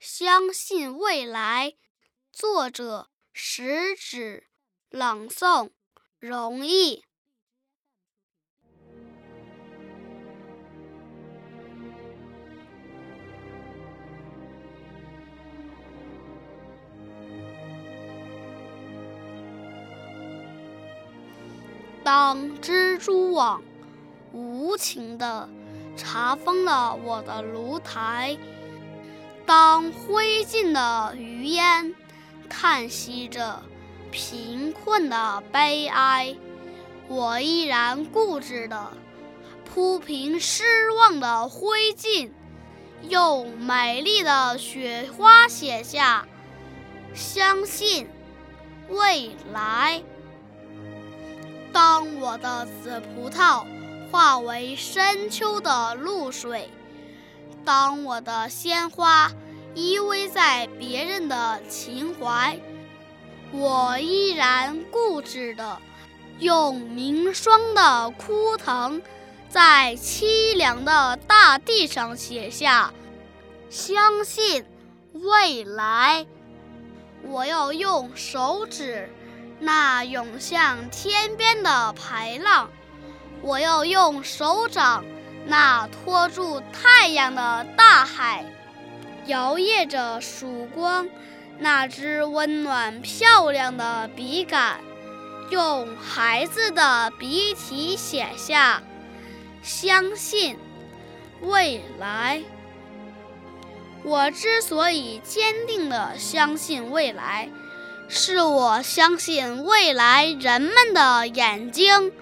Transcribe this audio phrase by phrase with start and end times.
[0.00, 1.74] 相信未来。
[2.32, 4.44] 作者：食指。
[4.88, 5.72] 朗诵：
[6.18, 7.04] 容易。
[22.02, 23.62] 当蜘蛛网
[24.32, 25.46] 无情地
[25.94, 28.38] 查封了我的炉台，
[29.50, 31.92] 当灰烬的余烟
[32.48, 33.60] 叹息着
[34.12, 36.36] 贫困的悲哀，
[37.08, 38.92] 我依然固执地
[39.64, 42.30] 铺平失望的灰烬，
[43.08, 46.28] 用美丽的雪花写下
[47.12, 48.06] 相信
[48.88, 50.00] 未来。
[51.72, 53.66] 当我的紫葡萄
[54.12, 56.70] 化为深秋的露水，
[57.64, 59.30] 当我的鲜花
[59.74, 62.58] 依偎在别人的情怀，
[63.52, 65.78] 我依然固执地
[66.38, 69.00] 用凝霜的枯藤，
[69.48, 72.92] 在凄凉的大地上写下
[73.68, 74.64] 相信
[75.12, 76.26] 未来。
[77.22, 79.08] 我要用手指。
[79.62, 82.70] 那涌向天边的排浪，
[83.42, 85.04] 我要用手掌；
[85.50, 88.44] 那托住太阳的大海，
[89.26, 91.08] 摇曳着曙光；
[91.58, 94.78] 那只温暖漂亮的笔杆，
[95.50, 98.84] 用孩子的笔体写下
[99.60, 100.56] 相信
[101.40, 102.42] 未来。
[104.04, 107.48] 我之所以坚定地相信未来。
[108.08, 112.12] 是我相信未来人们的眼睛，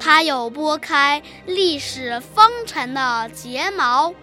[0.00, 4.14] 它有拨开历史风尘的睫毛，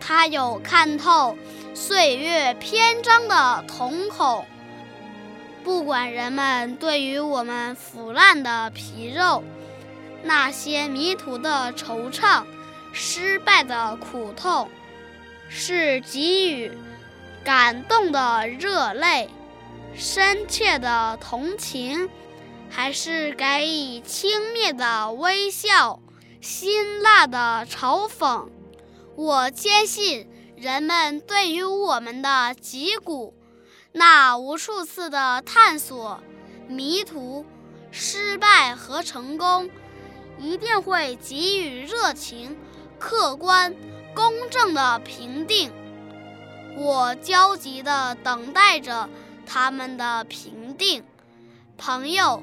[0.00, 1.38] 它有看透
[1.74, 4.44] 岁月篇章的瞳孔。
[5.62, 9.44] 不管人们对于我们腐烂的皮肉，
[10.24, 12.42] 那些迷途的惆怅，
[12.92, 14.68] 失败的苦痛，
[15.48, 16.72] 是给予
[17.44, 19.30] 感动的热泪。
[19.94, 22.08] 深切的同情，
[22.74, 26.00] 还是给以轻蔑的微笑、
[26.40, 28.48] 辛辣的嘲讽？
[29.14, 33.34] 我坚信，人们对于我们的脊骨，
[33.92, 36.22] 那无数次的探索、
[36.66, 37.44] 迷途、
[37.90, 39.68] 失败和成功，
[40.38, 42.56] 一定会给予热情、
[42.98, 43.76] 客观、
[44.14, 45.70] 公正的评定。
[46.78, 49.10] 我焦急地等待着。
[49.44, 51.04] 他们的评定，
[51.76, 52.42] 朋友，